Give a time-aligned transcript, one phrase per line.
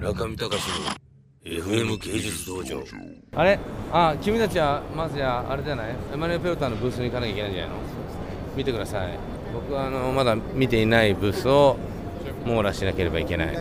[0.00, 0.76] 中見隆の
[1.44, 2.82] FM 芸術道場。
[3.34, 3.58] あれ？
[3.92, 5.96] あ君たちはまずやあれじゃない？
[6.12, 7.76] エマニュエル・ペルターのブースに行かなきゃいけないんじゃないの？
[8.56, 9.18] 見てください。
[9.52, 11.76] 僕はあのまだ見ていないブースを
[12.46, 13.58] 網羅しなければいけない。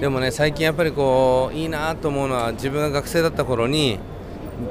[0.00, 3.98] でもね最近やっぱりこういいなと思うのは自分が学生だった頃に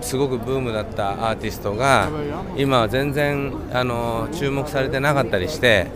[0.02, 2.10] すごくブームだったアーティストが
[2.58, 5.88] 今は全然あの注目されてなかったりして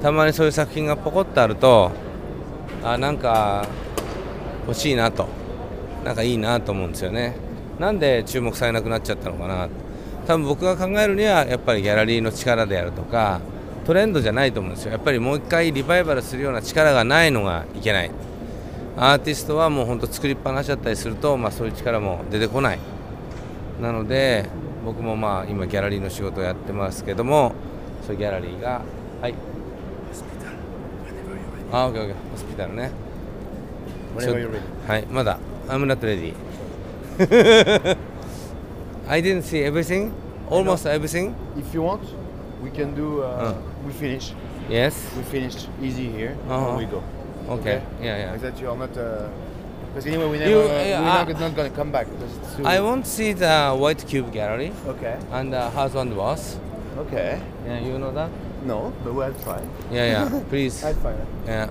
[0.00, 1.90] たまにそういう作品がポコッとあると
[2.84, 3.66] あなんか
[4.66, 5.26] 欲しいなと。
[6.04, 7.34] なんかいいなと思うんですよね。
[7.78, 9.68] なんで注目されなくなっちゃったのかな。
[10.26, 13.40] 多分僕が考えるにはやっぱりギャラリーの力であるとか
[13.84, 14.92] トレンドじゃないと思うんですよ。
[14.92, 18.10] やっぱりもう一回リバイバルするような力がないのがいけない。
[18.96, 22.78] アーティストはもう本当作りっぱなしだったりすると、まあ、そういう力も出てこない。
[23.80, 24.46] なので
[24.84, 27.52] 僕もまあ今ギャラリーの仕事をやってますけども
[28.06, 28.82] そういうギャラリーが
[29.20, 29.34] はい。
[31.72, 32.14] あ、オッケーオッケー。
[32.30, 32.90] ホスピタルね
[34.15, 34.63] Whenever you're ready.
[34.87, 35.37] はいまだ
[35.69, 36.33] I'm not ready
[39.07, 40.11] I didn't see everything
[40.49, 42.01] almost everything If you want,
[42.63, 43.21] we can do.
[43.23, 43.53] Uh,
[43.85, 44.33] We finish.
[44.69, 46.35] yes We finished easy here.
[46.49, 46.69] Uh-huh.
[46.69, 47.01] and we go.
[47.49, 48.91] okay yeah yeah Like that, you are not.
[48.93, 50.49] Because anyway, we never.
[50.51, 52.65] You- we're yeah, not, I- not gonna come back because it's too.
[52.65, 55.15] I want to see the White Cube Gallery Okay.
[55.31, 56.57] and the husband was
[56.97, 57.39] Okay.
[57.65, 58.29] yeah you know that
[58.65, 59.61] No, but we'll try.
[59.91, 61.27] yeah yeah please I'll find it.
[61.47, 61.69] いや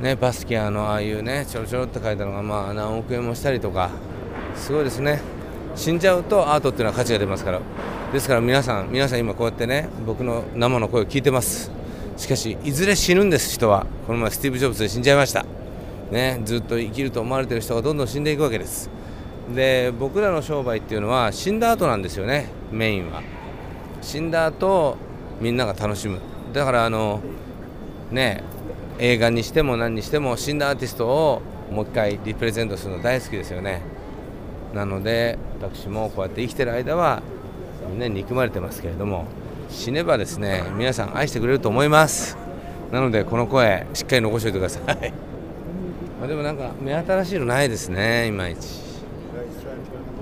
[0.00, 3.90] ね、バスキアのああいうねちょろちょろって書いたのがまあ何億円もしたりとか
[4.54, 5.20] すごいですね。
[5.74, 7.60] 死んじゃうとアートっていうのは価値が出ますから。
[8.12, 11.70] ですから皆さん皆さん今こうやってね僕の生の声を聞いてます。
[12.16, 13.86] しかしいずれ死ぬんです人は。
[14.06, 15.44] この前スティーブ・ジョブズで死んじゃいました。
[16.10, 18.90] ねずっと生きると思われてる人がどんどん死んでいくわけです。
[19.54, 23.22] で僕らの商売っていうのは死んだ後なんですよねメインは。
[24.00, 24.96] 死んだ後
[25.40, 26.18] みんなが楽しむ。
[26.52, 27.20] だからあの
[28.10, 28.42] ね
[28.98, 33.82] 映画にしても何にしても死んだアーティストをもう一回リプレゼントするの大好きですよね。
[34.74, 37.22] なので私もこうやって生きてる間は
[37.88, 39.24] みんなに憎まれてますけれども
[39.70, 42.36] 死ねばですね皆さん愛してくれると思います。
[42.92, 45.12] なのでこの声しっかり残しておいてください。
[46.20, 48.66] までもなんか目新しいのないですねいまいち。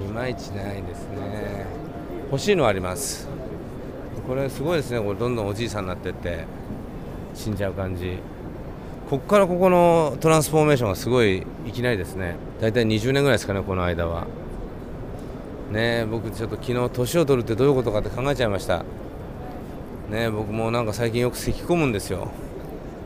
[0.04, 1.64] いまいちないですね。
[2.30, 3.28] 欲しいのはあります。
[4.26, 6.44] これすごいですねこれどんどんおじいさんになってって
[7.34, 8.18] 死んじゃう感じ。
[9.08, 12.34] ここからここのトランスフォーメーションがすごいいきなりですね。
[12.60, 14.26] 大体20年ぐらいですかねこの間は。
[15.70, 18.84] ね僕ちょっと昨日年を取るってどういうことかって考えちゃいました。
[20.10, 22.32] ね僕もなんか最近よく咳き込むんですよ。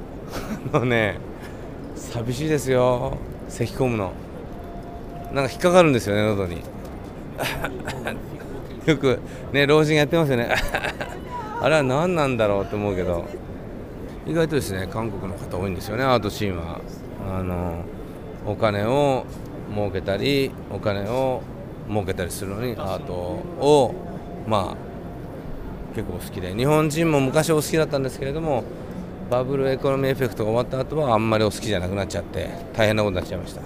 [0.73, 1.19] あのね
[1.95, 3.19] 寂しいですよ。
[3.51, 4.13] 咳き込むの。
[5.35, 6.63] なんか引っかかるんですよね喉に。
[8.87, 9.19] よく
[9.53, 10.49] ね老人やってますよね。
[11.61, 13.27] あれは何なんだろうと思うけど。
[14.27, 16.81] 意外とですね韓国の方多いんですよねアートシーンは。
[17.29, 17.85] あの
[18.47, 19.25] お金を
[19.75, 21.43] 儲けたりお金を
[21.89, 23.95] 儲けたりするのにアートを
[24.47, 26.55] まあ結構好きで。
[26.55, 28.65] 日本人も昔お好きだったんですけれども
[29.31, 33.61] bubble economy effect が終わった後はあんまりお好きじゃなくなっちゃって大変なことになっちゃいました。
[33.61, 33.65] い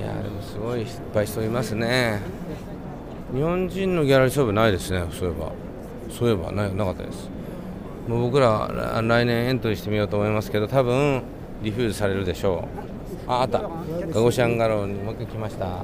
[0.00, 2.20] やでもすごいいっぱい人いますね。
[3.34, 5.65] 日本人のギャラリー少ないですねそういえば。
[6.10, 7.28] そういえばななかったです。
[8.08, 11.22] もう僕らら来年エントリーしてみようと思いますけど多分
[11.62, 12.68] refuse されるでしょ
[13.26, 13.30] う。
[13.30, 13.60] ああった。
[13.60, 15.66] ガゴシアンギャラリーにもう一回来ました。
[15.66, 15.80] は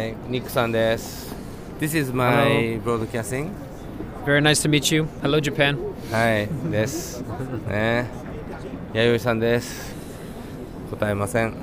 [0.00, 0.14] い。
[0.28, 1.34] ニックさんです。
[1.80, 3.48] This is my broadcasting.
[4.26, 5.06] Very nice to meet you.
[5.22, 5.78] Hello, Japan.
[6.12, 6.48] はい。
[6.70, 7.22] です。
[7.68, 8.06] ね。
[8.92, 9.94] 弥生さんです。
[10.90, 11.54] 答えません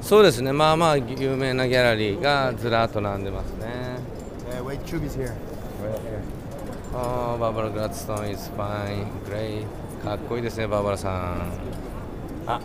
[0.00, 0.52] そうですね。
[0.52, 3.66] まあまあ有名なギャラリーがずらっと並んでますね。
[4.50, 5.32] Uh, wait, is here.
[6.92, 9.64] Oh, バーバラ・グラッツストーン is fine, great.
[10.02, 11.52] かっこいいですねバーバラさん。
[12.46, 12.60] あ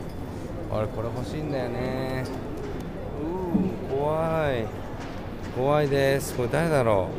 [0.72, 2.24] 俺これ欲しいんだよね。
[3.22, 4.66] うー怖い。
[5.56, 6.34] 怖いです。
[6.34, 7.10] これ誰だろ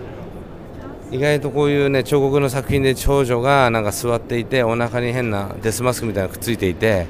[1.12, 1.15] う。
[1.15, 7.07] 意外とこういうね彫刻の作品で長女がなんか座っていてお腹に変なデスマスクみたいなのくっついていて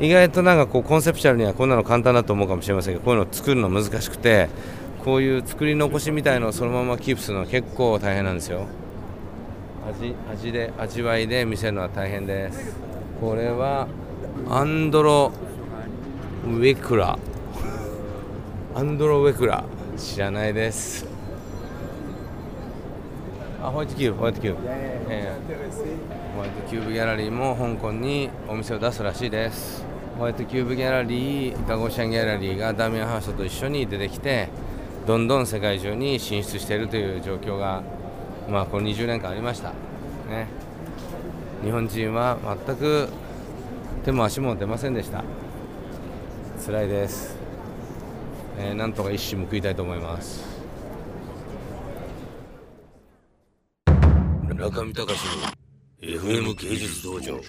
[0.00, 4.48] 意外となんかこうコンセプチュアルにはこんなの簡単だと思うかもしれませんけどこういうのを作るの難しくて
[5.04, 8.66] こういう作り残しみたいのをそのままキープするのは結構大変なんですよ。
[9.88, 12.76] 味味で味わいで見せるのは大変です。
[13.20, 13.88] これは
[14.48, 15.32] アンドロ
[16.46, 17.18] ウェクラ。
[18.74, 19.64] アンドロウェクラ。
[19.96, 21.06] 知らないです。
[23.62, 24.60] あホワイトキューブホワイトキューブ。
[24.68, 25.32] ええ。
[26.34, 29.87] ホワイトキューブギャラリーも香港にお店を出すらしいです。
[30.18, 34.48] ホワイトキューブギャラリーガゴシアンギャラリーがダミアン・ハーストと一緒に出てきて
[35.06, 37.84] どんどん世界中に進出しているという状況が、
[38.50, 39.70] まあ、この20年間ありました、
[40.28, 40.48] ね、
[41.62, 42.36] 日本人は
[42.66, 43.08] 全く
[44.04, 45.22] 手も足も出ませんでした。
[46.66, 47.36] 辛いです、
[48.58, 50.58] えー、なんとか一矢報いたいと思います。
[54.52, 57.40] 中見隆の FM 芸術道場。